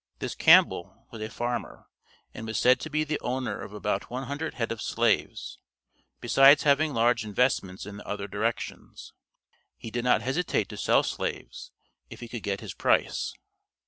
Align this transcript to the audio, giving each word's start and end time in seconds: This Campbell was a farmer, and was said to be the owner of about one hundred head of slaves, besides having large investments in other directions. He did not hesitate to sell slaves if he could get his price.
This 0.17 0.33
Campbell 0.33 1.05
was 1.11 1.21
a 1.21 1.29
farmer, 1.29 1.85
and 2.33 2.47
was 2.47 2.57
said 2.57 2.79
to 2.79 2.89
be 2.89 3.03
the 3.03 3.19
owner 3.19 3.61
of 3.61 3.71
about 3.71 4.09
one 4.09 4.23
hundred 4.23 4.55
head 4.55 4.71
of 4.71 4.81
slaves, 4.81 5.59
besides 6.19 6.63
having 6.63 6.91
large 6.91 7.23
investments 7.23 7.85
in 7.85 8.01
other 8.01 8.27
directions. 8.27 9.13
He 9.77 9.91
did 9.91 10.03
not 10.03 10.23
hesitate 10.23 10.69
to 10.69 10.77
sell 10.77 11.03
slaves 11.03 11.69
if 12.09 12.19
he 12.19 12.27
could 12.27 12.41
get 12.41 12.61
his 12.61 12.73
price. 12.73 13.35